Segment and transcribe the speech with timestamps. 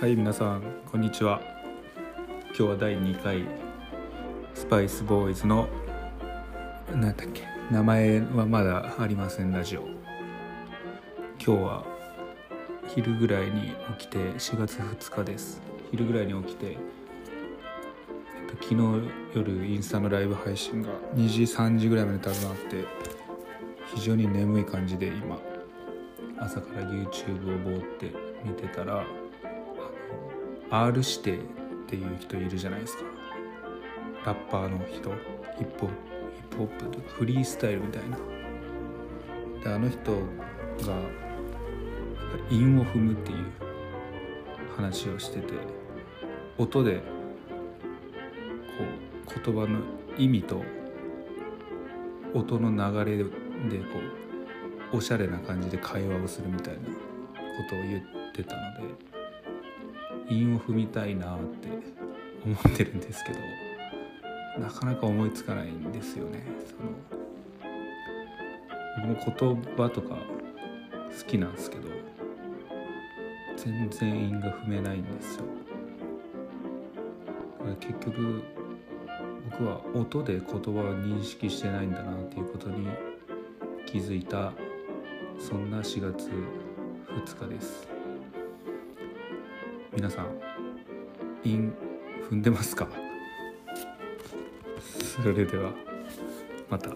[0.00, 1.40] はい皆さんこんにちは。
[2.50, 3.44] 今日は第2回
[4.54, 5.68] スパイスボーイズの
[6.92, 9.80] 何だっけ名前はまだありませんラジオ。
[11.44, 11.84] 今日は
[12.86, 15.60] 昼ぐらいに起きて4月2日です。
[15.90, 16.78] 昼ぐらいに起きて、
[18.62, 22.84] 昨日夜インスタのライブ配信が2時3時ぐらいまで多分あって
[23.96, 25.40] 非常に眠い感じで今
[26.38, 28.12] 朝から YouTube をぼーって
[28.44, 29.04] 見てたら
[30.70, 31.40] R 指定っ
[31.86, 33.04] ていう人いるじゃないですか。
[34.26, 35.10] ラッパーの人。
[35.56, 35.94] ヒップホップ
[36.36, 38.18] ヒップホップとかフリースタイルみたいな。
[39.64, 40.18] であの人が
[42.50, 43.44] 韻を踏むっていう
[44.76, 45.54] 話をしてて
[46.58, 47.02] 音でこ
[49.36, 49.80] う言葉の
[50.16, 50.62] 意味と
[52.34, 53.30] 音の流れでこ
[54.92, 56.88] うおしゃれな感じで会話をするみたいなこ
[57.68, 59.17] とを言ってたので。
[60.30, 61.68] 韻を踏みたいなって
[62.44, 63.38] 思ってるんですけど
[64.60, 66.44] なかなか思いつかないんですよね。
[66.66, 66.90] その
[69.06, 71.88] 僕も言葉とか好きなんですけど
[73.56, 75.44] 全然韻が踏めないんですよ。
[77.58, 78.42] だから結局
[79.50, 80.62] 僕は音で言葉を
[80.94, 82.88] 認識してないんだなっていうことに
[83.86, 84.52] 気づいた
[85.38, 86.30] そんな4月
[87.08, 87.97] 2日です。
[89.98, 90.26] 皆さん
[91.42, 91.74] 韻
[92.30, 92.86] 踏んでますか？
[95.20, 95.72] それでは
[96.70, 96.90] また。